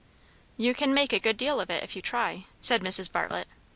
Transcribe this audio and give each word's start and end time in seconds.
"You 0.57 0.73
can 0.73 0.95
make 0.95 1.13
a 1.13 1.19
good 1.19 1.37
deal 1.37 1.61
of 1.61 1.69
it 1.69 1.83
if 1.83 1.95
you 1.95 2.01
try," 2.01 2.45
said 2.59 2.81
Mrs. 2.81 3.11
Bartlett. 3.11 3.47